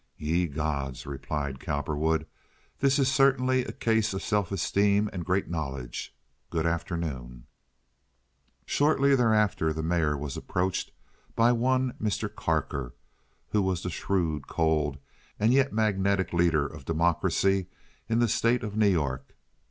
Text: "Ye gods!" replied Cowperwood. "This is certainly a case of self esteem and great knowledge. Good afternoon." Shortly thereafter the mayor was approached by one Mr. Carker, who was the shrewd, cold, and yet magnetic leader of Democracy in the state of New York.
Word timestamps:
"Ye 0.17 0.47
gods!" 0.47 1.05
replied 1.05 1.59
Cowperwood. 1.59 2.25
"This 2.79 2.97
is 2.97 3.07
certainly 3.07 3.63
a 3.63 3.71
case 3.71 4.15
of 4.15 4.23
self 4.23 4.51
esteem 4.51 5.11
and 5.13 5.23
great 5.23 5.47
knowledge. 5.47 6.15
Good 6.49 6.65
afternoon." 6.65 7.45
Shortly 8.65 9.13
thereafter 9.15 9.71
the 9.73 9.83
mayor 9.83 10.17
was 10.17 10.35
approached 10.35 10.91
by 11.35 11.51
one 11.51 11.93
Mr. 12.01 12.33
Carker, 12.33 12.95
who 13.51 13.61
was 13.61 13.83
the 13.83 13.91
shrewd, 13.91 14.47
cold, 14.47 14.97
and 15.39 15.53
yet 15.53 15.71
magnetic 15.71 16.33
leader 16.33 16.65
of 16.65 16.83
Democracy 16.85 17.67
in 18.09 18.17
the 18.17 18.27
state 18.27 18.63
of 18.63 18.75
New 18.75 18.89
York. 18.89 19.35